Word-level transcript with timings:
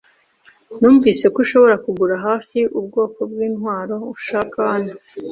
Numvise 0.79 1.25
ko 1.33 1.37
ushobora 1.45 1.75
kugura 1.85 2.15
hafi 2.27 2.59
ubwoko 2.79 3.19
bwintwaro 3.31 3.95
ushaka 4.15 4.57
hano. 4.71 4.93